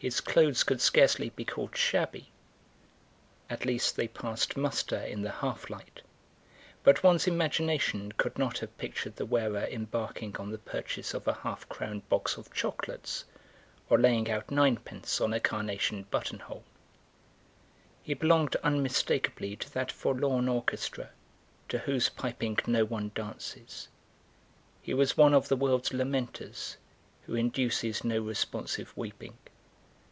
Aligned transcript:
His 0.00 0.22
clothes 0.22 0.64
could 0.64 0.80
scarcely 0.80 1.28
be 1.28 1.44
called 1.44 1.76
shabby, 1.76 2.32
at 3.50 3.66
least 3.66 3.96
they 3.96 4.08
passed 4.08 4.56
muster 4.56 4.96
in 4.96 5.20
the 5.20 5.30
half 5.30 5.68
light, 5.68 6.00
but 6.82 7.02
one's 7.02 7.26
imagination 7.26 8.10
could 8.12 8.38
not 8.38 8.56
have 8.60 8.78
pictured 8.78 9.16
the 9.16 9.26
wearer 9.26 9.58
embarking 9.66 10.36
on 10.38 10.52
the 10.52 10.56
purchase 10.56 11.12
of 11.12 11.28
a 11.28 11.34
half 11.34 11.68
crown 11.68 12.00
box 12.08 12.38
of 12.38 12.50
chocolates 12.50 13.26
or 13.90 13.98
laying 13.98 14.30
out 14.30 14.50
ninepence 14.50 15.20
on 15.20 15.34
a 15.34 15.38
carnation 15.40 16.04
buttonhole. 16.04 16.64
He 18.02 18.14
belonged 18.14 18.56
unmistakably 18.64 19.54
to 19.56 19.70
that 19.74 19.92
forlorn 19.92 20.48
orchestra 20.48 21.10
to 21.68 21.76
whose 21.80 22.08
piping 22.08 22.56
no 22.66 22.86
one 22.86 23.12
dances; 23.14 23.88
he 24.80 24.94
was 24.94 25.18
one 25.18 25.34
of 25.34 25.48
the 25.48 25.56
world's 25.56 25.92
lamenters 25.92 26.78
who 27.26 27.34
induce 27.34 28.02
no 28.02 28.22
responsive 28.22 28.96
weeping. 28.96 29.36